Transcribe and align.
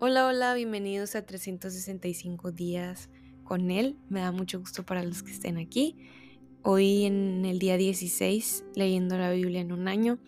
Hola, 0.00 0.28
hola, 0.28 0.54
bienvenidos 0.54 1.16
a 1.16 1.26
365 1.26 2.52
días 2.52 3.10
con 3.42 3.72
él. 3.72 3.96
Me 4.08 4.20
da 4.20 4.30
mucho 4.30 4.60
gusto 4.60 4.86
para 4.86 5.02
los 5.02 5.24
que 5.24 5.32
estén 5.32 5.58
aquí. 5.58 5.96
Hoy 6.62 7.04
en 7.04 7.44
el 7.44 7.58
día 7.58 7.76
16, 7.76 8.64
leyendo 8.76 9.18
la 9.18 9.32
Biblia 9.32 9.60
en 9.60 9.72
un 9.72 9.88
año, 9.88 10.20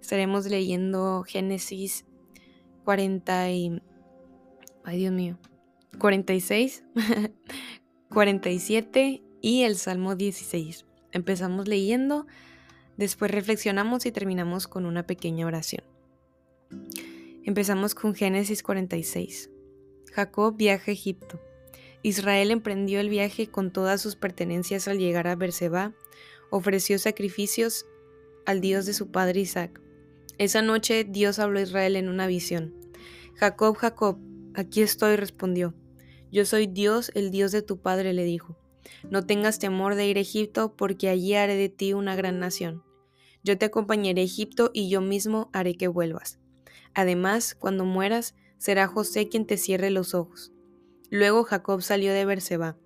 estaremos 0.00 0.46
leyendo 0.46 1.22
Génesis 1.22 2.04
40 2.82 3.50
y... 3.52 3.80
Ay, 4.82 4.98
Dios 4.98 5.12
mío. 5.12 5.38
46, 6.00 6.82
47 8.08 9.22
y 9.40 9.62
el 9.62 9.76
Salmo 9.76 10.16
16. 10.16 10.84
Empezamos 11.12 11.68
leyendo, 11.68 12.26
después 12.96 13.30
reflexionamos 13.30 14.04
y 14.04 14.10
terminamos 14.10 14.66
con 14.66 14.84
una 14.84 15.06
pequeña 15.06 15.46
oración. 15.46 15.84
Empezamos 17.44 17.96
con 17.96 18.14
Génesis 18.14 18.62
46. 18.62 19.50
Jacob 20.12 20.56
viaja 20.56 20.92
a 20.92 20.94
Egipto. 20.94 21.40
Israel 22.04 22.52
emprendió 22.52 23.00
el 23.00 23.08
viaje 23.08 23.48
con 23.48 23.72
todas 23.72 24.00
sus 24.00 24.14
pertenencias 24.14 24.86
al 24.86 24.98
llegar 24.98 25.26
a 25.26 25.34
Berseba, 25.34 25.92
ofreció 26.50 27.00
sacrificios 27.00 27.84
al 28.46 28.60
Dios 28.60 28.86
de 28.86 28.92
su 28.92 29.10
padre 29.10 29.40
Isaac. 29.40 29.80
Esa 30.38 30.62
noche 30.62 31.02
Dios 31.02 31.40
habló 31.40 31.58
a 31.58 31.62
Israel 31.62 31.96
en 31.96 32.08
una 32.08 32.28
visión. 32.28 32.74
Jacob, 33.34 33.76
Jacob, 33.76 34.18
aquí 34.54 34.82
estoy, 34.82 35.16
respondió. 35.16 35.74
Yo 36.30 36.44
soy 36.46 36.68
Dios, 36.68 37.10
el 37.16 37.32
Dios 37.32 37.50
de 37.50 37.62
tu 37.62 37.80
padre, 37.80 38.12
le 38.12 38.22
dijo. 38.22 38.56
No 39.10 39.26
tengas 39.26 39.58
temor 39.58 39.96
de 39.96 40.06
ir 40.06 40.16
a 40.16 40.20
Egipto, 40.20 40.76
porque 40.76 41.08
allí 41.08 41.34
haré 41.34 41.56
de 41.56 41.68
ti 41.68 41.92
una 41.92 42.14
gran 42.14 42.38
nación. 42.38 42.84
Yo 43.42 43.58
te 43.58 43.66
acompañaré 43.66 44.20
a 44.20 44.24
Egipto 44.24 44.70
y 44.72 44.88
yo 44.88 45.00
mismo 45.00 45.50
haré 45.52 45.74
que 45.74 45.88
vuelvas. 45.88 46.38
Además, 46.94 47.54
cuando 47.54 47.84
mueras, 47.84 48.34
será 48.58 48.86
José 48.86 49.28
quien 49.28 49.46
te 49.46 49.56
cierre 49.56 49.90
los 49.90 50.14
ojos. 50.14 50.52
Luego 51.10 51.44
Jacob 51.44 51.82
salió 51.82 52.12
de 52.12 52.24
Berseba. 52.24 52.76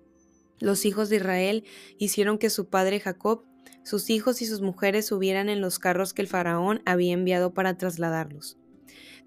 Los 0.59 0.85
hijos 0.85 1.09
de 1.09 1.17
Israel 1.17 1.63
hicieron 1.97 2.37
que 2.37 2.49
su 2.49 2.67
padre 2.67 2.99
Jacob, 2.99 3.45
sus 3.83 4.09
hijos 4.09 4.41
y 4.41 4.45
sus 4.45 4.61
mujeres 4.61 5.05
subieran 5.05 5.49
en 5.49 5.61
los 5.61 5.79
carros 5.79 6.13
que 6.13 6.21
el 6.21 6.27
faraón 6.27 6.81
había 6.85 7.13
enviado 7.13 7.53
para 7.53 7.77
trasladarlos. 7.77 8.57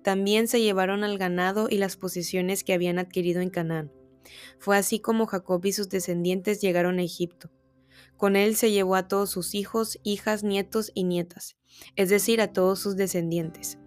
También 0.03 0.49
se 0.49 0.61
llevaron 0.61 1.05
al 1.05 1.19
ganado 1.19 1.69
y 1.71 1.79
las 1.79 1.97
posesiones 1.97 2.65
que 2.65 2.73
habían 2.73 2.99
adquirido 2.99 3.41
en 3.41 3.51
Canaán. 3.51 3.93
Fue 4.59 4.77
así 4.77 5.01
como 5.01 5.27
Jacob 5.27 5.65
y 5.65 5.73
sus 5.73 5.89
descendientes 5.89 6.61
llegaron 6.61 6.99
a 6.99 7.03
Egipto. 7.03 7.51
Con 8.17 8.37
él 8.37 8.55
se 8.55 8.71
llevó 8.71 8.97
a 8.97 9.09
todos 9.09 9.31
sus 9.31 9.55
hijos, 9.55 9.99
hijas, 10.03 10.43
nietos 10.43 10.93
y 10.95 11.05
nietas, 11.05 11.57
es 11.97 12.11
decir, 12.11 12.41
a 12.41 12.53
todos 12.53 12.79
sus 12.79 12.97
descendientes. 12.97 13.79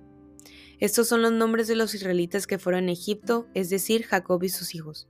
Estos 0.83 1.07
son 1.07 1.21
los 1.21 1.31
nombres 1.31 1.69
de 1.69 1.77
los 1.77 1.95
israelitas 1.95 2.45
que 2.45 2.59
fueron 2.59 2.89
a 2.89 2.91
Egipto, 2.91 3.47
es 3.53 3.69
decir, 3.69 4.03
Jacob 4.03 4.43
y 4.43 4.49
sus 4.49 4.75
hijos. 4.75 5.07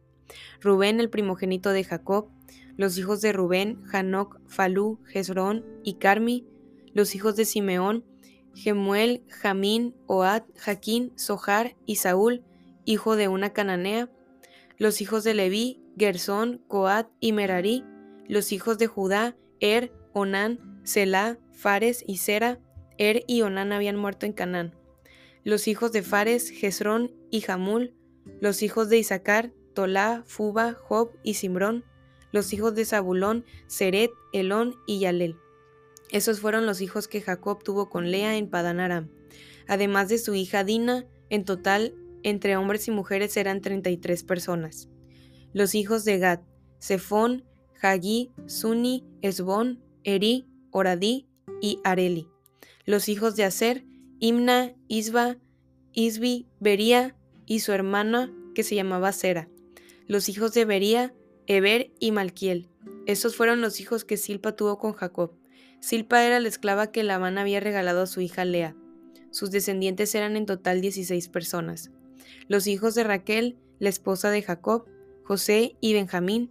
Rubén, 0.62 1.00
el 1.00 1.10
primogénito 1.10 1.72
de 1.72 1.84
Jacob, 1.84 2.30
los 2.78 2.96
hijos 3.00 3.22
de 3.22 3.34
Rubén, 3.34 3.82
Hanoc, 3.92 4.40
Falú, 4.46 5.00
Jezrón 5.08 5.66
y 5.84 5.96
Carmi, 5.96 6.46
los 6.94 7.16
hijos 7.16 7.36
de 7.36 7.46
Simeón, 7.46 8.06
Gemuel, 8.54 9.24
Jamín, 9.30 9.96
Oad, 10.06 10.44
Jaquín, 10.58 11.12
Sohar 11.16 11.76
y 11.88 11.96
Saúl, 11.96 12.44
hijo 12.86 13.16
de 13.16 13.28
una 13.28 13.52
cananea, 13.52 14.12
los 14.78 15.02
hijos 15.02 15.24
de 15.24 15.34
Leví, 15.34 15.82
Gersón, 15.98 16.62
Coat 16.68 17.10
y 17.20 17.32
Merari, 17.32 17.84
los 18.28 18.52
hijos 18.52 18.78
de 18.78 18.86
Judá, 18.86 19.36
Er, 19.60 19.92
Onán, 20.14 20.82
Selah, 20.84 21.40
Fares 21.52 22.04
y 22.06 22.18
Sera, 22.18 22.60
Er 23.00 23.24
y 23.26 23.42
Onán 23.42 23.72
habían 23.74 23.96
muerto 23.96 24.28
en 24.28 24.34
Canaán 24.34 24.83
los 25.44 25.68
hijos 25.68 25.92
de 25.92 26.02
Fares, 26.02 26.50
Jezrón 26.50 27.12
y 27.30 27.42
Jamul, 27.42 27.94
los 28.40 28.62
hijos 28.64 28.90
de 28.90 28.98
Isaacar, 28.98 29.54
Tolá, 29.74 30.24
Fuba, 30.26 30.74
Job 30.74 31.12
y 31.24 31.34
Simbrón, 31.36 31.84
los 32.32 32.54
hijos 32.54 32.76
de 32.76 32.86
Zabulón, 32.86 33.46
Seret, 33.68 34.12
Elón 34.32 34.76
y 34.88 35.00
Yalel. 35.00 35.38
Esos 36.10 36.40
fueron 36.40 36.66
los 36.66 36.82
hijos 36.82 37.08
que 37.08 37.22
Jacob 37.22 37.64
tuvo 37.64 37.90
con 37.90 38.12
Lea 38.12 38.38
en 38.38 38.50
Padan 38.50 38.80
Aram. 38.80 39.10
Además 39.68 40.10
de 40.10 40.18
su 40.18 40.36
hija 40.36 40.64
Dina, 40.64 41.08
en 41.30 41.46
total, 41.46 41.96
entre 42.24 42.56
hombres 42.56 42.88
y 42.88 42.92
mujeres 42.92 43.36
eran 43.38 43.62
33 43.62 44.24
personas. 44.24 44.90
Los 45.54 45.76
hijos 45.76 46.06
de 46.06 46.20
Gad, 46.20 46.42
Sefón, 46.80 47.46
Hagí, 47.82 48.32
Suni, 48.46 49.06
Esbón, 49.22 49.84
Eri, 50.04 50.48
Oradí 50.72 51.28
y 51.62 51.80
Areli. 51.84 52.30
Los 52.86 53.10
hijos 53.10 53.36
de 53.36 53.44
Aser, 53.44 53.86
Imna, 54.26 54.74
Isba, 54.88 55.36
Isbi, 55.92 56.48
Bería 56.62 57.14
y 57.46 57.60
su 57.60 57.74
hermana 57.74 58.32
que 58.56 58.64
se 58.64 58.74
llamaba 58.74 59.12
Sera. 59.12 59.50
Los 60.08 60.30
hijos 60.30 60.54
de 60.54 60.64
Bería, 60.64 61.14
Eber 61.46 61.92
y 62.00 62.14
Malquiel. 62.14 62.70
Estos 63.06 63.36
fueron 63.36 63.60
los 63.60 63.82
hijos 63.82 64.06
que 64.06 64.16
Silpa 64.16 64.56
tuvo 64.56 64.78
con 64.80 64.94
Jacob. 64.94 65.34
Silpa 65.82 66.24
era 66.24 66.40
la 66.40 66.48
esclava 66.48 66.90
que 66.90 67.04
Labán 67.04 67.38
había 67.38 67.60
regalado 67.60 68.04
a 68.04 68.08
su 68.08 68.22
hija 68.22 68.46
Lea. 68.46 68.78
Sus 69.30 69.52
descendientes 69.52 70.16
eran 70.16 70.38
en 70.38 70.46
total 70.46 70.80
16 70.80 71.28
personas. 71.28 71.92
Los 72.48 72.66
hijos 72.68 72.96
de 72.96 73.04
Raquel, 73.04 73.58
la 73.80 73.90
esposa 73.90 74.32
de 74.32 74.42
Jacob, 74.42 74.86
José 75.26 75.76
y 75.82 75.92
Benjamín. 75.92 76.50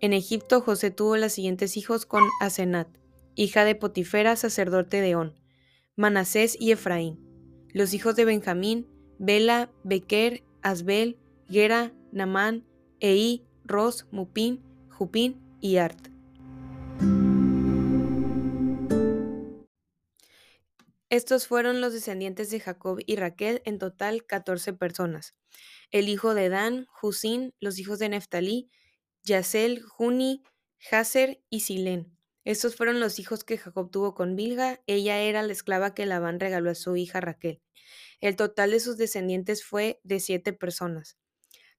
En 0.00 0.12
Egipto 0.12 0.60
José 0.60 0.90
tuvo 0.90 1.16
los 1.16 1.32
siguientes 1.32 1.78
hijos 1.78 2.04
con 2.04 2.24
Asenat, 2.42 2.88
hija 3.36 3.64
de 3.64 3.74
Potifera, 3.74 4.36
sacerdote 4.36 5.00
de 5.00 5.16
On. 5.16 5.45
Manasés 5.96 6.58
y 6.60 6.72
Efraín. 6.72 7.18
Los 7.72 7.94
hijos 7.94 8.16
de 8.16 8.26
Benjamín, 8.26 8.86
Bela, 9.18 9.72
Bequer, 9.82 10.44
Asbel, 10.60 11.18
Gera, 11.48 11.94
Namán, 12.12 12.66
Ei, 13.00 13.46
Ros, 13.64 14.06
Mupín, 14.10 14.62
Jupín 14.90 15.40
y 15.62 15.78
Art. 15.78 16.08
Estos 21.08 21.46
fueron 21.46 21.80
los 21.80 21.94
descendientes 21.94 22.50
de 22.50 22.60
Jacob 22.60 22.98
y 23.06 23.16
Raquel, 23.16 23.62
en 23.64 23.78
total 23.78 24.26
14 24.26 24.74
personas. 24.74 25.34
El 25.90 26.10
hijo 26.10 26.34
de 26.34 26.50
Dan, 26.50 26.88
Husín, 27.00 27.54
los 27.58 27.78
hijos 27.78 27.98
de 27.98 28.10
Neftalí, 28.10 28.70
Yasel, 29.22 29.82
Juni, 29.82 30.42
Haser 30.90 31.40
y 31.48 31.60
Silén. 31.60 32.15
Estos 32.46 32.76
fueron 32.76 33.00
los 33.00 33.18
hijos 33.18 33.42
que 33.42 33.58
Jacob 33.58 33.90
tuvo 33.90 34.14
con 34.14 34.36
Bilga, 34.36 34.80
ella 34.86 35.18
era 35.18 35.42
la 35.42 35.52
esclava 35.52 35.94
que 35.94 36.06
Labán 36.06 36.38
regaló 36.38 36.70
a 36.70 36.76
su 36.76 36.94
hija 36.94 37.20
Raquel. 37.20 37.60
El 38.20 38.36
total 38.36 38.70
de 38.70 38.78
sus 38.78 38.96
descendientes 38.96 39.64
fue 39.64 40.00
de 40.04 40.20
siete 40.20 40.52
personas. 40.52 41.18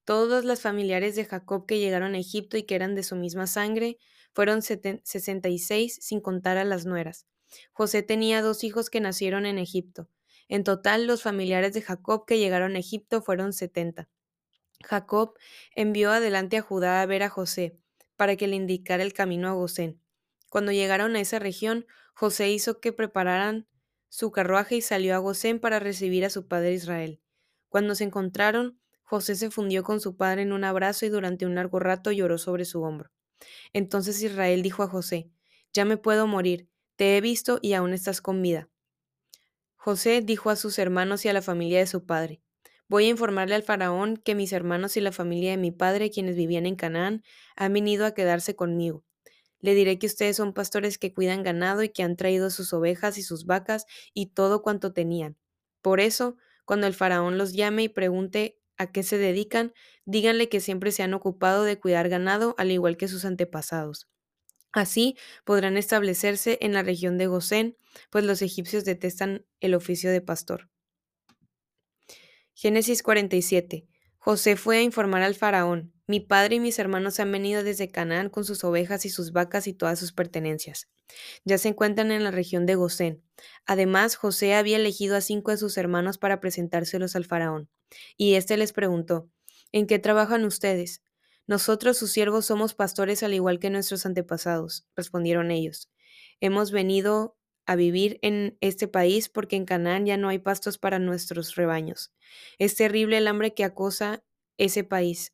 Todas 0.03 0.44
las 0.44 0.59
familiares 0.59 1.16
de 1.16 1.23
Jacob 1.23 1.66
que 1.66 1.79
llegaron 1.79 2.16
a 2.16 2.19
Egipto 2.19 2.57
y 2.57 2.63
que 2.63 2.75
eran 2.75 2.95
de 2.95 3.03
su 3.03 3.16
misma 3.16 3.47
sangre 3.47 3.97
fueron 4.33 4.61
sesenta 4.61 5.47
y 5.47 5.57
seis, 5.57 6.00
sin 6.01 6.19
contar 6.19 6.57
a 6.57 6.66
las 6.66 6.85
nueras. 6.85 7.27
José 7.72 8.03
tenía 8.03 8.41
dos 8.41 8.66
hijos 8.66 8.89
que 8.89 9.00
nacieron 9.00 9.45
en 9.45 9.59
Egipto. 9.59 10.09
En 10.50 10.66
total, 10.66 11.07
los 11.07 11.23
familiares 11.23 11.73
de 11.75 11.81
Jacob 11.81 12.25
que 12.25 12.39
llegaron 12.39 12.75
a 12.75 12.79
Egipto 12.79 13.22
fueron 13.22 13.53
setenta. 13.53 14.09
Jacob 14.83 15.33
envió 15.75 16.11
adelante 16.11 16.57
a 16.57 16.61
Judá 16.61 17.01
a 17.01 17.06
ver 17.06 17.23
a 17.23 17.29
José, 17.29 17.79
para 18.17 18.35
que 18.35 18.47
le 18.47 18.57
indicara 18.57 19.01
el 19.01 19.13
camino 19.13 19.47
a 19.47 19.53
Gosén. 19.53 20.01
Cuando 20.49 20.71
llegaron 20.71 21.15
a 21.15 21.19
esa 21.19 21.39
región, 21.39 21.85
José 22.13 22.49
hizo 22.49 22.79
que 22.79 22.93
prepararan 22.93 23.67
su 24.09 24.31
carruaje 24.31 24.77
y 24.77 24.81
salió 24.81 25.15
a 25.15 25.19
Gosén 25.19 25.59
para 25.59 25.79
recibir 25.79 26.25
a 26.25 26.29
su 26.29 26.47
padre 26.47 26.73
Israel. 26.73 27.21
Cuando 27.69 27.95
se 27.95 28.05
encontraron, 28.05 28.79
José 29.03 29.35
se 29.35 29.51
fundió 29.51 29.83
con 29.83 29.99
su 30.01 30.17
padre 30.17 30.41
en 30.41 30.53
un 30.53 30.63
abrazo 30.63 31.05
y 31.05 31.09
durante 31.09 31.45
un 31.45 31.55
largo 31.55 31.79
rato 31.79 32.11
lloró 32.11 32.37
sobre 32.37 32.65
su 32.65 32.81
hombro. 32.81 33.11
Entonces 33.73 34.21
Israel 34.21 34.61
dijo 34.63 34.83
a 34.83 34.87
José, 34.87 35.29
Ya 35.73 35.85
me 35.85 35.97
puedo 35.97 36.27
morir, 36.27 36.69
te 36.95 37.17
he 37.17 37.21
visto 37.21 37.59
y 37.61 37.73
aún 37.73 37.93
estás 37.93 38.21
con 38.21 38.41
vida. 38.41 38.69
José 39.75 40.21
dijo 40.21 40.50
a 40.50 40.55
sus 40.55 40.79
hermanos 40.79 41.23
y 41.25 41.29
a 41.29 41.33
la 41.33 41.41
familia 41.41 41.79
de 41.79 41.88
su 41.88 42.05
padre, 42.05 42.41
Voy 42.89 43.05
a 43.05 43.09
informarle 43.09 43.53
al 43.53 43.63
faraón 43.63 44.15
que 44.15 44.33
mis 44.33 44.53
hermanos 44.53 44.95
y 44.95 45.01
la 45.01 45.11
familia 45.11 45.51
de 45.51 45.57
mi 45.57 45.71
padre, 45.71 46.09
quienes 46.09 46.38
vivían 46.38 46.65
en 46.65 46.75
Canaán, 46.75 47.21
han 47.57 47.73
venido 47.73 48.05
a 48.05 48.13
quedarse 48.13 48.55
conmigo. 48.55 49.03
Le 49.59 49.74
diré 49.74 50.00
que 50.00 50.07
ustedes 50.07 50.38
son 50.38 50.54
pastores 50.54 50.98
que 50.98 51.13
cuidan 51.13 51.44
ganado 51.44 51.83
y 51.83 51.89
que 51.89 52.04
han 52.04 52.15
traído 52.15 52.50
sus 52.50 52.74
ovejas 52.74 53.18
y 53.18 53.24
sus 53.24 53.45
vacas 53.45 53.86
y 54.13 54.27
todo 54.27 54.62
cuanto 54.62 54.94
tenían. 54.94 55.38
Por 55.81 56.00
eso, 56.00 56.38
cuando 56.65 56.88
el 56.88 56.94
faraón 56.94 57.38
los 57.38 57.54
llame 57.54 57.83
y 57.83 57.89
pregunte 57.89 58.59
a 58.77 58.92
qué 58.92 59.04
se 59.04 59.18
dedican, 59.18 59.74
díganle 60.06 60.50
que 60.50 60.59
siempre 60.59 60.92
se 60.92 61.04
han 61.04 61.13
ocupado 61.13 61.63
de 61.63 61.80
cuidar 61.80 62.09
ganado 62.09 62.56
al 62.57 62.71
igual 62.71 62.98
que 62.98 63.07
sus 63.07 63.25
antepasados. 63.25 64.07
Así 64.71 65.18
podrán 65.44 65.77
establecerse 65.77 66.57
en 66.62 66.74
la 66.74 66.83
región 66.83 67.18
de 67.18 67.27
Gosén, 67.27 67.77
pues 68.10 68.25
los 68.25 68.42
egipcios 68.42 68.86
detestan 68.86 69.45
el 69.60 69.74
oficio 69.74 70.12
de 70.12 70.21
pastor. 70.21 70.69
Génesis 72.53 73.01
47. 73.01 73.88
José 74.18 74.56
fue 74.56 74.77
a 74.77 74.81
informar 74.81 75.21
al 75.21 75.36
faraón. 75.36 75.94
Mi 76.07 76.21
padre 76.21 76.56
y 76.56 76.59
mis 76.62 76.80
hermanos 76.80 77.19
han 77.19 77.31
venido 77.31 77.63
desde 77.63 77.89
Canaán 77.89 78.30
con 78.30 78.45
sus 78.45 78.63
ovejas 78.63 79.06
y 79.06 79.09
sus 79.09 79.33
vacas 79.33 79.68
y 79.68 79.74
todas 79.74 80.00
sus 80.00 80.13
pertenencias. 80.13 80.88
Ya 81.44 81.57
se 81.57 81.69
encuentran 81.69 82.12
en 82.12 82.24
la 82.24 82.31
región 82.31 82.65
de 82.65 82.75
Gosén. 82.75 83.24
Además, 83.65 84.15
José 84.15 84.56
había 84.56 84.77
elegido 84.77 85.18
a 85.18 85.21
cinco 85.21 85.51
de 85.51 85.57
sus 85.57 85.77
hermanos 85.77 86.18
para 86.18 86.39
presentárselos 86.39 87.15
al 87.15 87.25
faraón. 87.25 87.69
Y 88.15 88.36
éste 88.36 88.56
les 88.57 88.74
preguntó, 88.74 89.30
¿En 89.71 89.86
qué 89.86 90.00
trabajan 90.00 90.45
ustedes? 90.45 91.01
Nosotros, 91.45 91.98
sus 91.98 92.12
siervos, 92.12 92.45
somos 92.45 92.74
pastores 92.74 93.24
al 93.24 93.33
igual 93.33 93.60
que 93.60 93.69
nuestros 93.69 94.06
antepasados, 94.06 94.88
respondieron 94.95 95.51
ellos. 95.51 95.89
Hemos 96.39 96.71
venido 96.71 97.38
a 97.65 97.75
vivir 97.75 98.18
en 98.21 98.57
este 98.62 98.88
país 98.88 99.27
porque 99.27 99.57
en 99.57 99.65
Canaán 99.65 100.06
ya 100.06 100.18
no 100.18 100.30
hay 100.30 100.39
pastos 100.39 100.77
para 100.77 101.00
nuestros 101.00 101.56
rebaños. 101.56 102.13
Es 102.60 102.75
terrible 102.75 103.18
el 103.18 103.27
hambre 103.27 103.53
que 103.53 103.65
acosa 103.65 104.24
ese 104.57 104.83
país. 104.83 105.33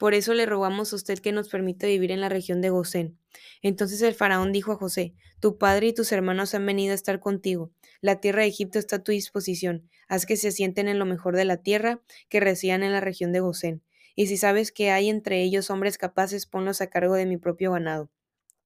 Por 0.00 0.14
eso 0.14 0.32
le 0.32 0.46
rogamos 0.46 0.94
a 0.94 0.96
usted 0.96 1.18
que 1.18 1.30
nos 1.30 1.50
permita 1.50 1.86
vivir 1.86 2.10
en 2.10 2.22
la 2.22 2.30
región 2.30 2.62
de 2.62 2.70
Gosén. 2.70 3.18
Entonces 3.60 4.00
el 4.00 4.14
faraón 4.14 4.50
dijo 4.50 4.72
a 4.72 4.76
José, 4.76 5.12
Tu 5.40 5.58
padre 5.58 5.88
y 5.88 5.92
tus 5.92 6.10
hermanos 6.10 6.54
han 6.54 6.64
venido 6.64 6.92
a 6.92 6.94
estar 6.94 7.20
contigo. 7.20 7.70
La 8.00 8.18
tierra 8.18 8.40
de 8.40 8.48
Egipto 8.48 8.78
está 8.78 8.96
a 8.96 9.02
tu 9.02 9.12
disposición. 9.12 9.90
Haz 10.08 10.24
que 10.24 10.38
se 10.38 10.52
sienten 10.52 10.88
en 10.88 10.98
lo 10.98 11.04
mejor 11.04 11.36
de 11.36 11.44
la 11.44 11.58
tierra, 11.58 12.00
que 12.30 12.40
residan 12.40 12.82
en 12.82 12.92
la 12.92 13.02
región 13.02 13.30
de 13.30 13.40
Gosén. 13.40 13.82
Y 14.16 14.28
si 14.28 14.38
sabes 14.38 14.72
que 14.72 14.90
hay 14.90 15.10
entre 15.10 15.42
ellos 15.42 15.68
hombres 15.68 15.98
capaces, 15.98 16.46
ponlos 16.46 16.80
a 16.80 16.86
cargo 16.86 17.12
de 17.12 17.26
mi 17.26 17.36
propio 17.36 17.72
ganado. 17.72 18.10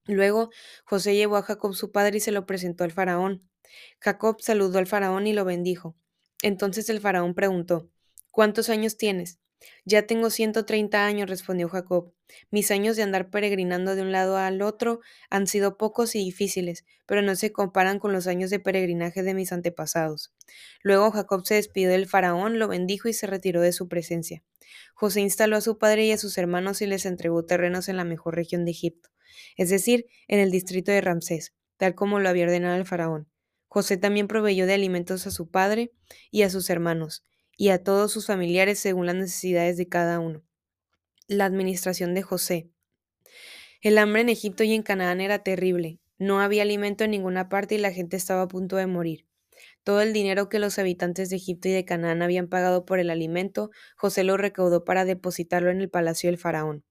Luego 0.07 0.51
José 0.85 1.17
llevó 1.17 1.35
a 1.35 1.43
Jacob 1.43 1.75
su 1.75 1.91
padre 1.91 2.19
y 2.19 2.21
se 2.21 2.31
lo 2.31 2.47
presentó 2.47 2.85
al 2.85 2.93
faraón. 2.93 3.43
Jacob 3.99 4.37
saludó 4.41 4.79
al 4.79 4.87
faraón 4.87 5.27
y 5.27 5.33
lo 5.33 5.45
bendijo. 5.45 5.97
Entonces 6.43 6.89
el 6.91 7.01
faraón 7.01 7.35
preguntó, 7.35 7.91
¿Cuántos 8.31 8.69
años 8.69 8.97
tienes? 8.97 9.41
Ya 9.85 10.07
tengo 10.07 10.31
ciento 10.31 10.65
treinta 10.65 11.07
años, 11.07 11.29
respondió 11.29 11.69
Jacob. 11.69 12.13
Mis 12.51 12.71
años 12.71 12.97
de 12.97 13.03
andar 13.03 13.31
peregrinando 13.31 13.95
de 13.95 14.03
un 14.03 14.13
lado 14.13 14.37
al 14.37 14.63
otro 14.63 15.01
han 15.31 15.47
sido 15.47 15.77
pocos 15.77 16.15
y 16.15 16.21
difíciles, 16.21 16.85
pero 17.07 17.23
no 17.23 17.37
se 17.37 17.53
comparan 17.53 17.99
con 17.99 18.13
los 18.13 18.27
años 18.27 18.51
de 18.51 18.61
peregrinaje 18.61 19.23
de 19.23 19.35
mis 19.35 19.53
antepasados. 19.53 20.33
Luego 20.83 21.11
Jacob 21.11 21.47
se 21.47 21.55
despidió 21.55 21.91
del 21.91 22.07
faraón, 22.07 22.59
lo 22.59 22.69
bendijo 22.69 23.09
y 23.09 23.13
se 23.13 23.27
retiró 23.27 23.61
de 23.61 23.73
su 23.73 23.89
presencia. 23.89 24.43
José 24.95 25.21
instaló 25.21 25.57
a 25.57 25.61
su 25.61 25.79
padre 25.79 26.07
y 26.07 26.13
a 26.13 26.19
sus 26.19 26.39
hermanos 26.39 26.81
y 26.83 26.87
les 26.87 27.07
entregó 27.07 27.45
terrenos 27.45 27.89
en 27.89 27.97
la 27.97 28.05
mejor 28.05 28.35
región 28.35 28.65
de 28.65 28.71
Egipto, 28.71 29.11
es 29.57 29.71
decir, 29.71 30.07
en 30.29 30.41
el 30.41 30.51
distrito 30.51 30.93
de 30.93 31.01
Ramsés, 31.01 31.55
tal 31.77 31.95
como 31.95 32.21
lo 32.21 32.29
había 32.29 32.45
ordenado 32.45 32.77
el 32.77 32.87
faraón. 32.87 33.29
José 33.69 33.97
también 33.97 34.29
proveyó 34.29 34.67
de 34.67 34.75
alimentos 34.75 35.27
a 35.27 35.31
su 35.31 35.51
padre 35.51 35.93
y 36.31 36.43
a 36.43 36.51
sus 36.51 36.71
hermanos, 36.71 37.25
y 37.57 37.69
a 37.71 37.83
todos 37.83 38.13
sus 38.13 38.27
familiares 38.27 38.79
según 38.79 39.07
las 39.07 39.15
necesidades 39.15 39.77
de 39.77 39.89
cada 39.89 40.21
uno. 40.21 40.43
La 41.29 41.45
administración 41.45 42.15
de 42.15 42.23
José. 42.23 42.71
El 43.81 43.99
hambre 43.99 44.23
en 44.23 44.29
Egipto 44.29 44.65
y 44.65 44.73
en 44.75 44.83
Canaán 44.83 45.21
era 45.21 45.43
terrible. 45.43 46.01
No 46.19 46.41
había 46.41 46.63
alimento 46.63 47.05
en 47.05 47.11
ninguna 47.11 47.49
parte 47.49 47.75
y 47.75 47.79
la 47.79 47.93
gente 47.93 48.17
estaba 48.17 48.43
a 48.43 48.49
punto 48.49 48.77
de 48.77 48.87
morir. 48.87 49.27
Todo 49.83 50.01
el 50.01 50.13
dinero 50.13 50.49
que 50.49 50.59
los 50.59 50.79
habitantes 50.79 51.31
de 51.31 51.37
Egipto 51.37 51.69
y 51.69 51.73
de 51.73 51.85
Canaán 51.85 52.23
habían 52.23 52.49
pagado 52.49 52.85
por 52.87 52.99
el 52.99 53.11
alimento, 53.11 53.71
José 53.97 54.25
lo 54.25 54.37
recaudó 54.37 54.85
para 54.85 55.05
depositarlo 55.05 55.71
en 55.71 55.81
el 55.81 55.91
palacio 55.91 56.29
del 56.29 56.39
faraón. 56.39 56.85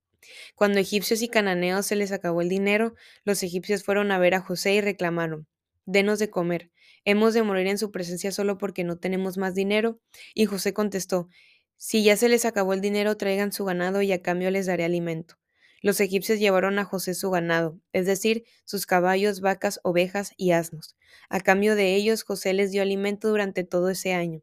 Cuando 0.55 0.79
egipcios 0.79 1.21
y 1.21 1.27
cananeos 1.27 1.85
se 1.85 1.95
les 1.95 2.11
acabó 2.11 2.41
el 2.41 2.49
dinero, 2.49 2.95
los 3.25 3.43
egipcios 3.43 3.83
fueron 3.83 4.11
a 4.11 4.19
ver 4.19 4.35
a 4.35 4.41
José 4.41 4.73
y 4.73 4.81
reclamaron 4.81 5.47
Denos 5.85 6.19
de 6.19 6.29
comer. 6.29 6.71
¿Hemos 7.05 7.33
de 7.33 7.43
morir 7.43 7.67
en 7.67 7.77
su 7.77 7.91
presencia 7.91 8.31
solo 8.31 8.57
porque 8.57 8.83
no 8.83 8.97
tenemos 8.97 9.37
más 9.37 9.55
dinero? 9.55 9.99
Y 10.33 10.45
José 10.45 10.73
contestó, 10.73 11.27
Si 11.75 12.03
ya 12.03 12.15
se 12.15 12.29
les 12.29 12.45
acabó 12.45 12.73
el 12.73 12.81
dinero, 12.81 13.17
traigan 13.17 13.51
su 13.51 13.65
ganado 13.65 14.01
y 14.01 14.11
a 14.11 14.21
cambio 14.21 14.51
les 14.51 14.67
daré 14.67 14.85
alimento. 14.85 15.35
Los 15.81 15.99
egipcios 15.99 16.39
llevaron 16.39 16.79
a 16.79 16.85
José 16.85 17.13
su 17.13 17.29
ganado, 17.29 17.77
es 17.91 18.05
decir, 18.05 18.45
sus 18.63 18.85
caballos, 18.85 19.41
vacas, 19.41 19.81
ovejas 19.83 20.31
y 20.37 20.51
asnos. 20.51 20.95
A 21.29 21.41
cambio 21.41 21.75
de 21.75 21.95
ellos, 21.95 22.23
José 22.23 22.53
les 22.53 22.71
dio 22.71 22.81
alimento 22.81 23.27
durante 23.27 23.65
todo 23.65 23.89
ese 23.89 24.13
año. 24.13 24.41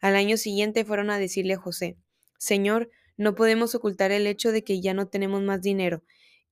Al 0.00 0.16
año 0.16 0.38
siguiente 0.38 0.86
fueron 0.86 1.10
a 1.10 1.18
decirle 1.18 1.54
a 1.54 1.58
José, 1.58 1.98
Señor, 2.38 2.90
no 3.18 3.34
podemos 3.34 3.74
ocultar 3.74 4.10
el 4.10 4.26
hecho 4.26 4.52
de 4.52 4.64
que 4.64 4.80
ya 4.80 4.94
no 4.94 5.08
tenemos 5.08 5.42
más 5.42 5.60
dinero 5.60 6.02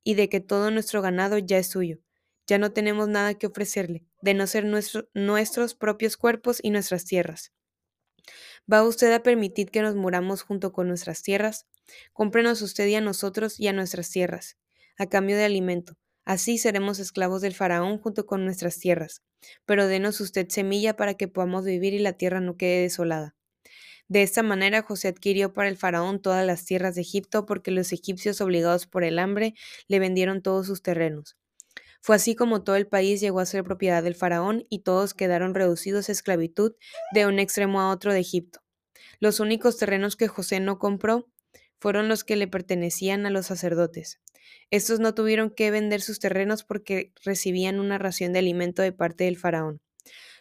y 0.04 0.14
de 0.14 0.28
que 0.28 0.40
todo 0.40 0.70
nuestro 0.70 1.00
ganado 1.00 1.38
ya 1.38 1.56
es 1.56 1.68
suyo. 1.68 1.98
Ya 2.48 2.58
no 2.58 2.72
tenemos 2.72 3.08
nada 3.08 3.34
que 3.34 3.46
ofrecerle 3.46 4.04
de 4.22 4.34
no 4.34 4.46
ser 4.48 4.64
nuestros 4.64 5.74
propios 5.74 6.16
cuerpos 6.16 6.58
y 6.62 6.70
nuestras 6.70 7.04
tierras. 7.04 7.52
¿Va 8.70 8.82
usted 8.82 9.12
a 9.12 9.22
permitir 9.22 9.70
que 9.70 9.82
nos 9.82 9.94
muramos 9.94 10.42
junto 10.42 10.72
con 10.72 10.88
nuestras 10.88 11.22
tierras? 11.22 11.66
Cómprenos 12.12 12.62
usted 12.62 12.86
y 12.86 12.96
a 12.96 13.00
nosotros 13.00 13.60
y 13.60 13.68
a 13.68 13.72
nuestras 13.72 14.10
tierras, 14.10 14.56
a 14.98 15.06
cambio 15.06 15.36
de 15.36 15.44
alimento. 15.44 15.96
Así 16.24 16.58
seremos 16.58 16.98
esclavos 16.98 17.40
del 17.40 17.54
faraón 17.54 17.98
junto 17.98 18.26
con 18.26 18.44
nuestras 18.44 18.78
tierras. 18.78 19.22
Pero 19.64 19.86
denos 19.86 20.20
usted 20.20 20.48
semilla 20.48 20.96
para 20.96 21.14
que 21.14 21.28
podamos 21.28 21.64
vivir 21.64 21.94
y 21.94 22.00
la 22.00 22.14
tierra 22.14 22.40
no 22.40 22.56
quede 22.56 22.82
desolada. 22.82 23.34
De 24.08 24.22
esta 24.22 24.42
manera 24.42 24.82
José 24.82 25.08
adquirió 25.08 25.54
para 25.54 25.70
el 25.70 25.78
faraón 25.78 26.20
todas 26.20 26.46
las 26.46 26.66
tierras 26.66 26.96
de 26.96 27.02
Egipto 27.02 27.46
porque 27.46 27.70
los 27.70 27.92
egipcios 27.92 28.42
obligados 28.42 28.86
por 28.86 29.04
el 29.04 29.18
hambre 29.18 29.54
le 29.86 30.00
vendieron 30.00 30.42
todos 30.42 30.66
sus 30.66 30.82
terrenos. 30.82 31.38
Fue 32.00 32.16
así 32.16 32.34
como 32.34 32.62
todo 32.62 32.76
el 32.76 32.86
país 32.86 33.20
llegó 33.20 33.40
a 33.40 33.46
ser 33.46 33.64
propiedad 33.64 34.02
del 34.02 34.14
faraón 34.14 34.66
y 34.68 34.80
todos 34.80 35.14
quedaron 35.14 35.54
reducidos 35.54 36.08
a 36.08 36.12
esclavitud 36.12 36.74
de 37.12 37.26
un 37.26 37.38
extremo 37.38 37.80
a 37.80 37.90
otro 37.90 38.12
de 38.12 38.20
Egipto. 38.20 38.60
Los 39.20 39.40
únicos 39.40 39.76
terrenos 39.78 40.16
que 40.16 40.28
José 40.28 40.60
no 40.60 40.78
compró 40.78 41.28
fueron 41.80 42.08
los 42.08 42.24
que 42.24 42.36
le 42.36 42.48
pertenecían 42.48 43.26
a 43.26 43.30
los 43.30 43.46
sacerdotes. 43.46 44.20
Estos 44.70 45.00
no 45.00 45.14
tuvieron 45.14 45.50
que 45.50 45.70
vender 45.70 46.00
sus 46.00 46.18
terrenos 46.18 46.64
porque 46.64 47.12
recibían 47.24 47.80
una 47.80 47.98
ración 47.98 48.32
de 48.32 48.40
alimento 48.40 48.82
de 48.82 48.92
parte 48.92 49.24
del 49.24 49.36
faraón. 49.36 49.80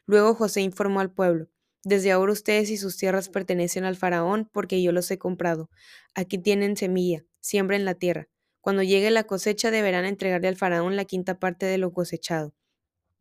Luego 0.05 0.35
José 0.35 0.61
informó 0.61 0.99
al 0.99 1.11
pueblo, 1.11 1.49
desde 1.83 2.11
ahora 2.11 2.33
ustedes 2.33 2.69
y 2.69 2.77
sus 2.77 2.97
tierras 2.97 3.29
pertenecen 3.29 3.85
al 3.85 3.95
faraón 3.95 4.49
porque 4.51 4.81
yo 4.81 4.91
los 4.91 5.09
he 5.11 5.17
comprado. 5.17 5.69
Aquí 6.15 6.37
tienen 6.37 6.75
semilla, 6.75 7.23
siembra 7.39 7.77
en 7.77 7.85
la 7.85 7.93
tierra. 7.93 8.27
Cuando 8.67 8.83
llegue 8.83 9.11
la 9.11 9.23
cosecha 9.23 9.71
deberán 9.71 10.03
entregarle 10.03 10.49
al 10.49 10.57
faraón 10.57 10.97
la 10.97 11.05
quinta 11.05 11.39
parte 11.39 11.65
de 11.65 11.77
lo 11.77 11.93
cosechado. 11.93 12.53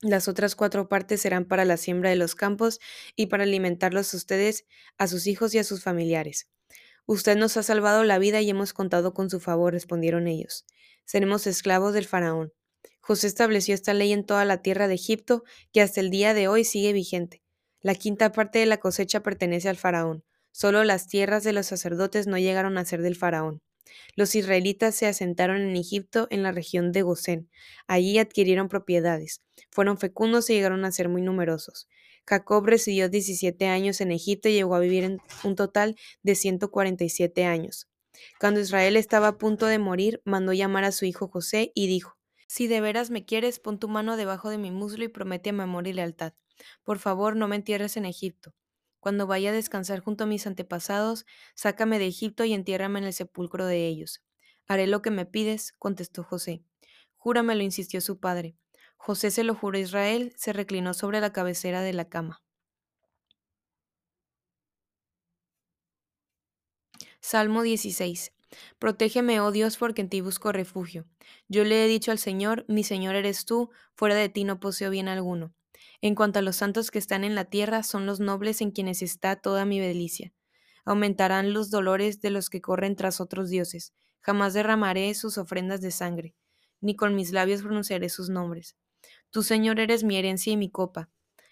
Las 0.02 0.26
otras 0.26 0.56
cuatro 0.56 0.88
partes 0.88 1.20
serán 1.20 1.44
para 1.44 1.64
la 1.64 1.76
siembra 1.76 2.10
de 2.10 2.16
los 2.16 2.34
campos 2.34 2.80
y 3.14 3.26
para 3.26 3.44
alimentarlos 3.44 4.12
a 4.12 4.16
ustedes, 4.16 4.64
a 4.98 5.06
sus 5.06 5.28
hijos 5.28 5.54
y 5.54 5.58
a 5.58 5.62
sus 5.62 5.84
familiares. 5.84 6.48
Usted 7.06 7.36
nos 7.36 7.56
ha 7.56 7.62
salvado 7.62 8.02
la 8.02 8.18
vida 8.18 8.40
y 8.40 8.50
hemos 8.50 8.72
contado 8.72 9.14
con 9.14 9.30
su 9.30 9.38
favor, 9.38 9.72
respondieron 9.72 10.26
ellos. 10.26 10.66
Seremos 11.04 11.46
esclavos 11.46 11.94
del 11.94 12.06
faraón. 12.06 12.52
José 12.98 13.28
estableció 13.28 13.72
esta 13.72 13.94
ley 13.94 14.12
en 14.12 14.26
toda 14.26 14.44
la 14.44 14.62
tierra 14.62 14.88
de 14.88 14.94
Egipto, 14.94 15.44
que 15.72 15.80
hasta 15.80 16.00
el 16.00 16.10
día 16.10 16.34
de 16.34 16.48
hoy 16.48 16.64
sigue 16.64 16.92
vigente. 16.92 17.44
La 17.82 17.94
quinta 17.94 18.32
parte 18.32 18.58
de 18.58 18.66
la 18.66 18.78
cosecha 18.78 19.22
pertenece 19.22 19.68
al 19.68 19.76
faraón. 19.76 20.24
Solo 20.50 20.82
las 20.82 21.06
tierras 21.06 21.44
de 21.44 21.52
los 21.52 21.66
sacerdotes 21.66 22.26
no 22.26 22.36
llegaron 22.36 22.78
a 22.78 22.84
ser 22.84 23.00
del 23.00 23.14
faraón. 23.14 23.62
Los 24.14 24.34
israelitas 24.34 24.94
se 24.94 25.06
asentaron 25.06 25.60
en 25.60 25.76
Egipto 25.76 26.26
en 26.30 26.42
la 26.42 26.52
región 26.52 26.92
de 26.92 27.02
Gosén. 27.02 27.50
Allí 27.86 28.18
adquirieron 28.18 28.68
propiedades. 28.68 29.42
Fueron 29.70 29.98
fecundos 29.98 30.50
y 30.50 30.54
llegaron 30.54 30.84
a 30.84 30.92
ser 30.92 31.08
muy 31.08 31.22
numerosos. 31.22 31.88
Jacob 32.26 32.66
residió 32.66 33.08
17 33.08 33.66
años 33.66 34.00
en 34.00 34.10
Egipto 34.10 34.48
y 34.48 34.54
llegó 34.54 34.74
a 34.74 34.80
vivir 34.80 35.04
en 35.04 35.20
un 35.44 35.54
total 35.54 35.96
de 36.22 36.34
147 36.34 37.44
años. 37.44 37.88
Cuando 38.40 38.60
Israel 38.60 38.96
estaba 38.96 39.28
a 39.28 39.38
punto 39.38 39.66
de 39.66 39.78
morir, 39.78 40.22
mandó 40.24 40.52
llamar 40.52 40.84
a 40.84 40.92
su 40.92 41.04
hijo 41.04 41.28
José 41.28 41.72
y 41.74 41.86
dijo, 41.86 42.16
Si 42.48 42.66
de 42.66 42.80
veras 42.80 43.10
me 43.10 43.24
quieres, 43.24 43.60
pon 43.60 43.78
tu 43.78 43.88
mano 43.88 44.16
debajo 44.16 44.50
de 44.50 44.58
mi 44.58 44.70
muslo 44.70 45.04
y 45.04 45.08
promete 45.08 45.52
mi 45.52 45.62
amor 45.62 45.86
y 45.86 45.92
lealtad. 45.92 46.32
Por 46.82 46.98
favor, 46.98 47.36
no 47.36 47.48
me 47.48 47.56
entierres 47.56 47.96
en 47.96 48.06
Egipto. 48.06 48.54
Cuando 49.06 49.28
vaya 49.28 49.50
a 49.50 49.52
descansar 49.52 50.00
junto 50.00 50.24
a 50.24 50.26
mis 50.26 50.48
antepasados, 50.48 51.26
sácame 51.54 52.00
de 52.00 52.08
Egipto 52.08 52.44
y 52.44 52.52
entiérrame 52.52 52.98
en 52.98 53.04
el 53.04 53.12
sepulcro 53.12 53.64
de 53.64 53.86
ellos. 53.86 54.20
Haré 54.66 54.88
lo 54.88 55.00
que 55.00 55.12
me 55.12 55.24
pides, 55.26 55.72
contestó 55.78 56.24
José. 56.24 56.64
Júramelo, 57.14 57.62
insistió 57.62 58.00
su 58.00 58.18
padre. 58.18 58.56
José 58.96 59.30
se 59.30 59.44
lo 59.44 59.54
juró 59.54 59.78
a 59.78 59.80
Israel, 59.80 60.32
se 60.34 60.52
reclinó 60.52 60.92
sobre 60.92 61.20
la 61.20 61.32
cabecera 61.32 61.82
de 61.82 61.92
la 61.92 62.08
cama. 62.08 62.42
Salmo 67.20 67.62
16. 67.62 68.32
Protégeme, 68.80 69.38
oh 69.40 69.52
Dios, 69.52 69.76
porque 69.76 70.00
en 70.00 70.08
ti 70.08 70.20
busco 70.20 70.50
refugio. 70.50 71.04
Yo 71.46 71.62
le 71.62 71.84
he 71.84 71.86
dicho 71.86 72.10
al 72.10 72.18
Señor, 72.18 72.64
mi 72.66 72.82
Señor 72.82 73.14
eres 73.14 73.44
tú, 73.44 73.70
fuera 73.94 74.16
de 74.16 74.30
ti 74.30 74.42
no 74.42 74.58
poseo 74.58 74.90
bien 74.90 75.06
alguno. 75.06 75.54
En 76.00 76.14
cuanto 76.14 76.38
a 76.38 76.42
los 76.42 76.56
santos 76.56 76.90
que 76.90 76.98
están 76.98 77.24
en 77.24 77.34
la 77.34 77.44
tierra, 77.46 77.82
son 77.82 78.06
los 78.06 78.20
nobles 78.20 78.60
en 78.60 78.70
quienes 78.70 79.02
está 79.02 79.36
toda 79.36 79.64
mi 79.64 79.80
delicia. 79.80 80.32
Aumentarán 80.84 81.52
los 81.52 81.70
dolores 81.70 82.20
de 82.20 82.30
los 82.30 82.50
que 82.50 82.60
corren 82.60 82.96
tras 82.96 83.20
otros 83.20 83.50
dioses. 83.50 83.92
Jamás 84.20 84.54
derramaré 84.54 85.14
sus 85.14 85.38
ofrendas 85.38 85.80
de 85.80 85.90
sangre, 85.90 86.34
ni 86.80 86.96
con 86.96 87.14
mis 87.14 87.32
labios 87.32 87.62
pronunciaré 87.62 88.08
sus 88.08 88.28
nombres. 88.28 88.76
Tu 89.30 89.42
Señor 89.42 89.80
eres 89.80 90.04
mi 90.04 90.16
herencia 90.16 90.52
y 90.52 90.56
mi 90.56 90.70
copa. 90.70 91.10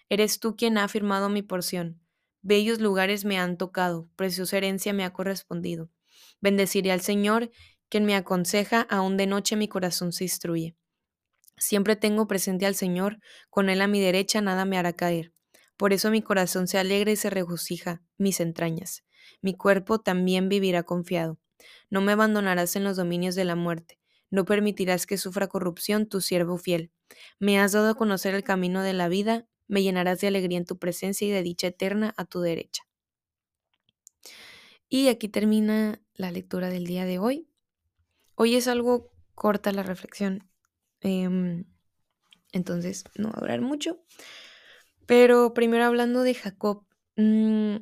Eres 0.09 0.39
tú 0.39 0.55
quien 0.55 0.77
ha 0.77 0.83
afirmado 0.83 1.29
mi 1.29 1.41
porción. 1.41 1.99
Bellos 2.41 2.79
lugares 2.79 3.25
me 3.25 3.39
han 3.39 3.57
tocado, 3.57 4.09
preciosa 4.15 4.57
herencia 4.57 4.93
me 4.93 5.03
ha 5.03 5.13
correspondido. 5.13 5.89
Bendeciré 6.41 6.91
al 6.91 7.01
Señor 7.01 7.51
Quien 7.89 8.05
me 8.05 8.15
aconseja, 8.15 8.81
aún 8.81 9.15
de 9.15 9.27
noche 9.27 9.55
mi 9.55 9.67
corazón 9.67 10.11
se 10.11 10.23
instruye. 10.23 10.75
Siempre 11.57 11.95
tengo 11.95 12.27
presente 12.27 12.65
al 12.65 12.75
Señor, 12.75 13.19
con 13.49 13.69
Él 13.69 13.81
a 13.81 13.87
mi 13.87 14.01
derecha 14.01 14.41
nada 14.41 14.65
me 14.65 14.77
hará 14.77 14.93
caer. 14.93 15.31
Por 15.77 15.93
eso 15.93 16.11
mi 16.11 16.21
corazón 16.21 16.67
se 16.67 16.77
alegra 16.77 17.11
y 17.11 17.15
se 17.15 17.29
regocija, 17.29 18.01
mis 18.17 18.39
entrañas. 18.39 19.03
Mi 19.41 19.55
cuerpo 19.55 19.99
también 19.99 20.49
vivirá 20.49 20.83
confiado. 20.83 21.39
No 21.89 22.01
me 22.01 22.13
abandonarás 22.13 22.75
en 22.75 22.83
los 22.83 22.97
dominios 22.97 23.35
de 23.35 23.45
la 23.45 23.55
muerte. 23.55 23.99
No 24.29 24.45
permitirás 24.45 25.05
que 25.05 25.17
sufra 25.17 25.47
corrupción 25.47 26.07
tu 26.07 26.21
siervo 26.21 26.57
fiel. 26.57 26.91
Me 27.39 27.59
has 27.59 27.71
dado 27.71 27.89
a 27.89 27.95
conocer 27.95 28.35
el 28.35 28.43
camino 28.43 28.81
de 28.81 28.93
la 28.93 29.07
vida, 29.07 29.47
me 29.67 29.83
llenarás 29.83 30.19
de 30.19 30.27
alegría 30.27 30.57
en 30.57 30.65
tu 30.65 30.77
presencia 30.77 31.27
y 31.27 31.31
de 31.31 31.43
dicha 31.43 31.67
eterna 31.67 32.13
a 32.17 32.25
tu 32.25 32.41
derecha. 32.41 32.83
Y 34.89 35.07
aquí 35.07 35.29
termina 35.29 36.01
la 36.13 36.31
lectura 36.31 36.69
del 36.69 36.85
día 36.85 37.05
de 37.05 37.19
hoy. 37.19 37.49
Hoy 38.35 38.55
es 38.55 38.67
algo 38.67 39.11
corta 39.33 39.71
la 39.71 39.83
reflexión, 39.83 40.49
em, 41.05 41.65
entonces 42.51 43.03
no 43.15 43.29
va 43.29 43.35
a 43.37 43.41
durar 43.41 43.61
mucho. 43.61 43.99
Pero 45.05 45.53
primero 45.53 45.85
hablando 45.85 46.23
de 46.23 46.33
Jacob, 46.33 46.85
mm, 47.15 47.77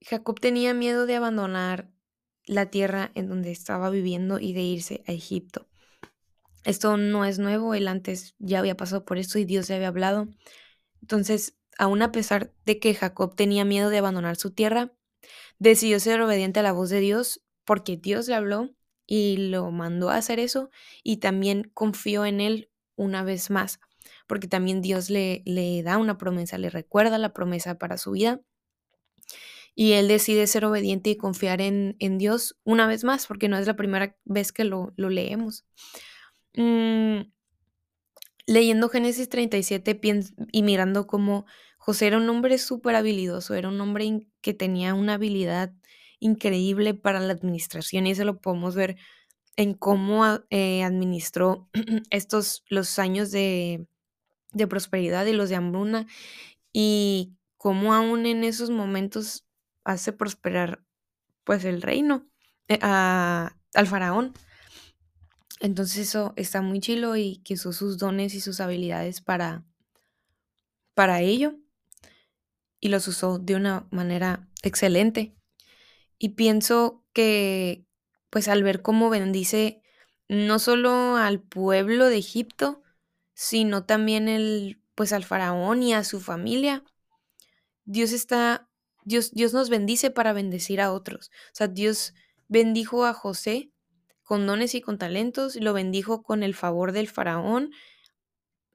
Jacob 0.00 0.40
tenía 0.40 0.74
miedo 0.74 1.06
de 1.06 1.16
abandonar 1.16 1.90
la 2.46 2.66
tierra 2.70 3.10
en 3.14 3.28
donde 3.28 3.50
estaba 3.50 3.90
viviendo 3.90 4.38
y 4.38 4.52
de 4.52 4.62
irse 4.62 5.02
a 5.06 5.12
Egipto. 5.12 5.66
Esto 6.64 6.96
no 6.96 7.24
es 7.24 7.38
nuevo, 7.38 7.74
él 7.74 7.88
antes 7.88 8.34
ya 8.38 8.58
había 8.58 8.76
pasado 8.76 9.04
por 9.04 9.18
esto 9.18 9.38
y 9.38 9.44
Dios 9.44 9.68
le 9.68 9.76
había 9.76 9.88
hablado. 9.88 10.28
Entonces, 11.00 11.58
aún 11.78 12.02
a 12.02 12.12
pesar 12.12 12.52
de 12.64 12.78
que 12.78 12.94
Jacob 12.94 13.34
tenía 13.34 13.64
miedo 13.64 13.90
de 13.90 13.98
abandonar 13.98 14.36
su 14.36 14.50
tierra, 14.50 14.92
decidió 15.58 15.98
ser 16.00 16.20
obediente 16.20 16.60
a 16.60 16.62
la 16.62 16.72
voz 16.72 16.90
de 16.90 17.00
Dios 17.00 17.42
porque 17.64 17.96
Dios 17.96 18.28
le 18.28 18.34
habló 18.34 18.70
y 19.06 19.36
lo 19.36 19.70
mandó 19.70 20.10
a 20.10 20.16
hacer 20.16 20.38
eso 20.40 20.70
y 21.02 21.18
también 21.18 21.70
confió 21.74 22.24
en 22.26 22.40
él 22.40 22.70
una 22.96 23.22
vez 23.22 23.50
más, 23.50 23.80
porque 24.26 24.48
también 24.48 24.82
Dios 24.82 25.10
le, 25.10 25.42
le 25.46 25.82
da 25.82 25.98
una 25.98 26.18
promesa, 26.18 26.58
le 26.58 26.70
recuerda 26.70 27.18
la 27.18 27.32
promesa 27.32 27.78
para 27.78 27.98
su 27.98 28.12
vida 28.12 28.40
y 29.74 29.92
él 29.92 30.08
decide 30.08 30.46
ser 30.46 30.64
obediente 30.64 31.10
y 31.10 31.16
confiar 31.16 31.60
en, 31.60 31.96
Dios 32.18 32.56
una 32.64 32.86
vez 32.86 33.02
más, 33.04 33.26
porque 33.26 33.48
no 33.48 33.58
es 33.58 33.66
la 33.66 33.76
primera 33.76 34.16
vez 34.24 34.52
que 34.52 34.64
lo, 34.64 34.92
leemos. 34.96 35.64
Mm, 36.54 37.22
leyendo 38.46 38.88
Génesis 38.88 39.28
37 39.28 40.00
y 40.52 40.62
mirando 40.62 41.06
cómo 41.06 41.46
José 41.78 42.06
era 42.06 42.18
un 42.18 42.28
hombre 42.28 42.58
súper 42.58 42.94
habilidoso, 42.94 43.54
era 43.54 43.68
un 43.68 43.80
hombre 43.80 44.28
que 44.40 44.54
tenía 44.54 44.94
una 44.94 45.14
habilidad 45.14 45.72
increíble 46.24 46.94
para 46.94 47.20
la 47.20 47.34
administración 47.34 48.06
y 48.06 48.12
eso 48.12 48.24
lo 48.24 48.40
podemos 48.40 48.74
ver 48.74 48.96
en 49.56 49.74
cómo 49.74 50.24
eh, 50.48 50.82
administró 50.82 51.68
estos 52.10 52.64
los 52.70 52.98
años 52.98 53.30
de, 53.30 53.86
de 54.52 54.66
prosperidad 54.66 55.26
y 55.26 55.34
los 55.34 55.50
de 55.50 55.56
hambruna 55.56 56.06
y 56.72 57.34
cómo 57.58 57.92
aún 57.92 58.24
en 58.24 58.42
esos 58.42 58.70
momentos 58.70 59.44
hace 59.84 60.12
prosperar 60.12 60.82
pues 61.44 61.66
el 61.66 61.82
reino 61.82 62.26
eh, 62.68 62.78
al 62.80 63.86
faraón. 63.86 64.32
Entonces 65.60 66.08
eso 66.08 66.32
está 66.36 66.62
muy 66.62 66.80
chilo 66.80 67.16
y 67.16 67.42
que 67.44 67.54
usó 67.54 67.74
sus 67.74 67.98
dones 67.98 68.34
y 68.34 68.40
sus 68.40 68.60
habilidades 68.60 69.20
para, 69.20 69.62
para 70.94 71.20
ello 71.20 71.58
y 72.80 72.88
los 72.88 73.08
usó 73.08 73.38
de 73.38 73.56
una 73.56 73.86
manera 73.90 74.48
excelente. 74.62 75.34
Y 76.18 76.30
pienso 76.30 77.04
que 77.12 77.84
pues 78.30 78.48
al 78.48 78.62
ver 78.62 78.82
cómo 78.82 79.10
bendice 79.10 79.80
no 80.28 80.58
solo 80.58 81.16
al 81.16 81.40
pueblo 81.40 82.06
de 82.06 82.18
Egipto, 82.18 82.82
sino 83.34 83.84
también 83.84 84.28
el 84.28 84.80
pues 84.94 85.12
al 85.12 85.24
faraón 85.24 85.82
y 85.82 85.92
a 85.92 86.04
su 86.04 86.20
familia, 86.20 86.84
Dios 87.84 88.12
está 88.12 88.68
Dios, 89.04 89.32
Dios 89.32 89.52
nos 89.52 89.68
bendice 89.68 90.10
para 90.10 90.32
bendecir 90.32 90.80
a 90.80 90.92
otros. 90.92 91.30
O 91.52 91.54
sea, 91.54 91.68
Dios 91.68 92.14
bendijo 92.48 93.04
a 93.04 93.12
José 93.12 93.70
con 94.22 94.46
dones 94.46 94.74
y 94.74 94.80
con 94.80 94.98
talentos, 94.98 95.56
lo 95.56 95.74
bendijo 95.74 96.22
con 96.22 96.42
el 96.42 96.54
favor 96.54 96.92
del 96.92 97.08
faraón 97.08 97.70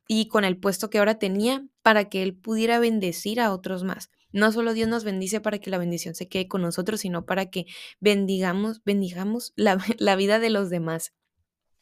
y 0.07 0.27
con 0.27 0.45
el 0.45 0.57
puesto 0.57 0.89
que 0.89 0.99
ahora 0.99 1.19
tenía 1.19 1.65
para 1.81 2.09
que 2.09 2.21
él 2.21 2.35
pudiera 2.35 2.79
bendecir 2.79 3.41
a 3.41 3.51
otros 3.51 3.83
más. 3.83 4.11
No 4.31 4.51
solo 4.51 4.73
Dios 4.73 4.87
nos 4.87 5.03
bendice 5.03 5.41
para 5.41 5.59
que 5.59 5.69
la 5.69 5.77
bendición 5.77 6.15
se 6.15 6.27
quede 6.27 6.47
con 6.47 6.61
nosotros, 6.61 7.01
sino 7.01 7.25
para 7.25 7.49
que 7.49 7.65
bendigamos, 7.99 8.81
bendigamos 8.83 9.53
la, 9.55 9.77
la 9.97 10.15
vida 10.15 10.39
de 10.39 10.49
los 10.49 10.69
demás. 10.69 11.13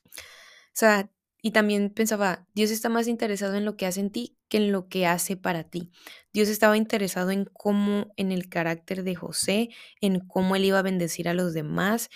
O 0.05 0.79
sea, 0.79 1.11
y 1.41 1.51
también 1.51 1.91
pensaba, 1.91 2.47
Dios 2.55 2.71
está 2.71 2.89
más 2.89 3.07
interesado 3.07 3.55
en 3.55 3.65
lo 3.65 3.77
que 3.77 3.85
hace 3.85 3.99
en 3.99 4.11
ti 4.11 4.37
que 4.49 4.57
en 4.57 4.71
lo 4.71 4.87
que 4.87 5.05
hace 5.05 5.37
para 5.37 5.63
ti. 5.63 5.91
Dios 6.33 6.49
estaba 6.49 6.77
interesado 6.77 7.31
en 7.31 7.45
cómo, 7.45 8.13
en 8.17 8.31
el 8.31 8.49
carácter 8.49 9.03
de 9.03 9.15
José, 9.15 9.69
en 10.01 10.19
cómo 10.19 10.55
él 10.55 10.65
iba 10.65 10.79
a 10.79 10.83
bendecir 10.83 11.27
a 11.29 11.33
los 11.33 11.53
demás, 11.53 12.09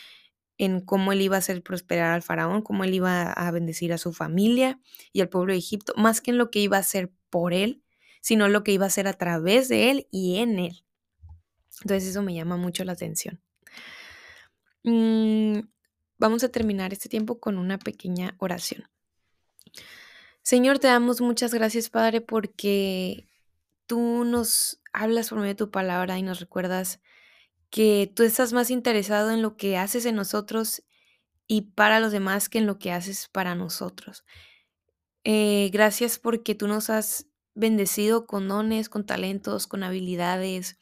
en 0.58 0.82
cómo 0.82 1.12
él 1.12 1.22
iba 1.22 1.36
a 1.36 1.40
hacer 1.40 1.64
prosperar 1.64 2.14
al 2.14 2.22
faraón, 2.22 2.62
cómo 2.62 2.84
él 2.84 2.94
iba 2.94 3.32
a 3.32 3.52
bendecir 3.52 3.94
a 3.94 3.98
su 3.98 4.14
familia 4.14 4.80
y 5.12 5.22
al 5.22 5.30
pueblo 5.30 5.54
de 5.54 5.60
Egipto, 5.60 5.94
más 5.98 6.22
que 6.22 6.32
en 6.32 6.38
lo 6.38 6.52
que 6.52 6.60
iba 6.60 6.78
a 6.78 6.82
hacer 6.82 7.12
por 7.30 7.54
él, 7.54 7.84
sino 8.22 8.48
lo 8.48 8.64
que 8.64 8.72
iba 8.72 8.86
a 8.86 8.88
hacer 8.88 9.08
a 9.08 9.14
través 9.14 9.68
de 9.68 9.92
él 9.92 10.08
y 10.12 10.38
en 10.38 10.60
él. 10.60 10.86
Entonces 11.82 12.10
eso 12.10 12.22
me 12.22 12.34
llama 12.34 12.58
mucho 12.58 12.84
la 12.84 12.94
atención. 12.94 13.42
Mm, 14.84 15.60
vamos 16.18 16.44
a 16.44 16.50
terminar 16.50 16.94
este 16.94 17.10
tiempo 17.10 17.40
con 17.40 17.58
una 17.58 17.78
pequeña 17.78 18.36
oración. 18.38 18.88
Señor, 20.44 20.80
te 20.80 20.88
damos 20.88 21.22
muchas 21.22 21.54
gracias, 21.54 21.90
Padre, 21.90 22.22
porque 22.22 23.28
tú 23.86 24.24
nos 24.24 24.82
hablas 24.94 25.30
por 25.30 25.40
medio 25.40 25.50
de 25.50 25.56
tu 25.56 25.72
palabra 25.72 26.18
y 26.18 26.24
nos 26.24 26.40
recuerdas 26.40 27.00
que 27.70 28.12
tú 28.16 28.24
estás 28.24 28.54
más 28.54 28.70
interesado 28.70 29.32
en 29.32 29.42
lo 29.42 29.56
que 29.56 29.78
haces 29.78 30.06
en 30.06 30.16
nosotros 30.16 30.84
y 31.48 31.62
para 31.74 32.00
los 32.00 32.12
demás 32.12 32.50
que 32.50 32.60
en 32.60 32.68
lo 32.68 32.80
que 32.80 32.92
haces 32.92 33.28
para 33.30 33.56
nosotros. 33.56 34.24
Eh, 35.24 35.70
gracias 35.72 36.18
porque 36.18 36.56
tú 36.56 36.68
nos 36.68 36.90
has 36.90 37.28
bendecido 37.54 38.26
con 38.26 38.48
dones, 38.48 38.90
con 38.90 39.06
talentos, 39.06 39.68
con 39.68 39.84
habilidades 39.84 40.78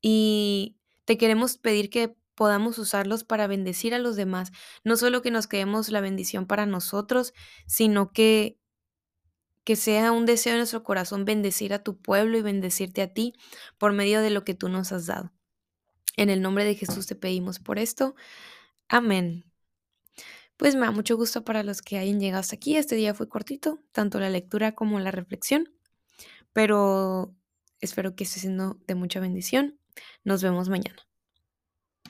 y 0.00 0.76
te 1.04 1.18
queremos 1.18 1.56
pedir 1.58 1.90
que 1.90 2.16
podamos 2.34 2.78
usarlos 2.78 3.24
para 3.24 3.48
bendecir 3.48 3.94
a 3.94 3.98
los 3.98 4.14
demás. 4.14 4.52
No 4.84 4.96
solo 4.96 5.22
que 5.22 5.32
nos 5.32 5.48
quedemos 5.48 5.88
la 5.88 6.00
bendición 6.00 6.46
para 6.46 6.66
nosotros, 6.66 7.32
sino 7.66 8.12
que, 8.12 8.58
que 9.64 9.74
sea 9.74 10.12
un 10.12 10.26
deseo 10.26 10.52
de 10.52 10.58
nuestro 10.58 10.84
corazón 10.84 11.24
bendecir 11.24 11.72
a 11.72 11.82
tu 11.82 12.00
pueblo 12.00 12.38
y 12.38 12.42
bendecirte 12.42 13.02
a 13.02 13.12
ti 13.12 13.34
por 13.78 13.92
medio 13.92 14.20
de 14.20 14.30
lo 14.30 14.44
que 14.44 14.54
tú 14.54 14.68
nos 14.68 14.92
has 14.92 15.06
dado. 15.06 15.32
En 16.16 16.30
el 16.30 16.40
nombre 16.40 16.64
de 16.64 16.74
Jesús 16.74 17.06
te 17.06 17.16
pedimos 17.16 17.58
por 17.58 17.78
esto. 17.78 18.14
Amén. 18.88 19.44
Pues 20.56 20.74
me 20.74 20.82
da 20.82 20.90
mucho 20.90 21.16
gusto 21.16 21.44
para 21.44 21.62
los 21.62 21.82
que 21.82 21.98
hayan 21.98 22.20
llegado 22.20 22.40
hasta 22.40 22.56
aquí. 22.56 22.76
Este 22.76 22.96
día 22.96 23.12
fue 23.14 23.28
cortito, 23.28 23.82
tanto 23.92 24.20
la 24.20 24.30
lectura 24.30 24.74
como 24.74 24.98
la 25.00 25.10
reflexión, 25.10 25.75
pero 26.56 27.36
espero 27.82 28.16
que 28.16 28.24
esté 28.24 28.40
siendo 28.40 28.78
de 28.86 28.94
mucha 28.94 29.20
bendición. 29.20 29.78
Nos 30.24 30.42
vemos 30.42 30.70
mañana. 30.70 31.05